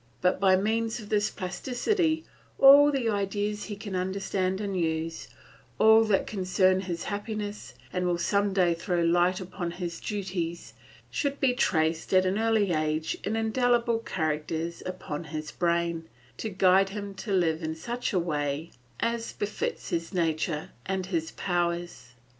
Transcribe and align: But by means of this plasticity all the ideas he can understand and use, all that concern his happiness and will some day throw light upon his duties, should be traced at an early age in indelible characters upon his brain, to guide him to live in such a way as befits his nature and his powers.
But 0.19 0.39
by 0.39 0.55
means 0.55 0.99
of 0.99 1.09
this 1.09 1.29
plasticity 1.29 2.25
all 2.57 2.91
the 2.91 3.07
ideas 3.07 3.65
he 3.65 3.75
can 3.75 3.95
understand 3.95 4.59
and 4.59 4.75
use, 4.75 5.27
all 5.77 6.03
that 6.05 6.25
concern 6.25 6.79
his 6.81 7.03
happiness 7.03 7.75
and 7.93 8.07
will 8.07 8.17
some 8.17 8.51
day 8.51 8.73
throw 8.73 9.01
light 9.03 9.39
upon 9.39 9.69
his 9.69 9.99
duties, 9.99 10.73
should 11.11 11.39
be 11.39 11.53
traced 11.53 12.15
at 12.15 12.25
an 12.25 12.39
early 12.39 12.71
age 12.73 13.15
in 13.23 13.35
indelible 13.35 13.99
characters 13.99 14.81
upon 14.87 15.25
his 15.25 15.51
brain, 15.51 16.09
to 16.37 16.49
guide 16.49 16.89
him 16.89 17.13
to 17.13 17.31
live 17.31 17.61
in 17.61 17.75
such 17.75 18.11
a 18.11 18.17
way 18.17 18.71
as 19.01 19.33
befits 19.33 19.89
his 19.89 20.11
nature 20.15 20.71
and 20.83 21.05
his 21.05 21.29
powers. 21.29 22.15